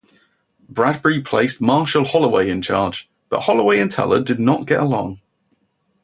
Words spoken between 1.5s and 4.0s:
Marshall Holloway in charge, but Holloway and